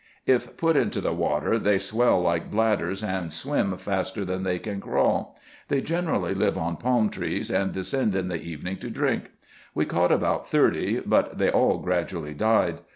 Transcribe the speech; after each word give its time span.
If 0.25 0.57
put 0.57 0.75
into 0.77 0.99
the 0.99 1.13
water, 1.13 1.59
they 1.59 1.77
swell 1.77 2.19
like 2.23 2.49
bladders, 2.49 3.03
and 3.03 3.31
swim 3.31 3.77
faster 3.77 4.25
than 4.25 4.41
they 4.41 4.57
can 4.57 4.81
crawl. 4.81 5.39
They 5.67 5.79
generally 5.81 6.33
live 6.33 6.57
on 6.57 6.77
palm 6.77 7.11
trees, 7.11 7.51
and 7.51 7.71
descend 7.71 8.15
in 8.15 8.27
the 8.27 8.41
evening 8.41 8.77
to 8.77 8.89
drink. 8.89 9.29
We 9.75 9.85
caught 9.85 10.11
about 10.11 10.49
thirty, 10.49 11.01
but 11.01 11.37
they 11.37 11.51
all 11.51 11.77
gradually 11.77 12.33
died. 12.33 12.79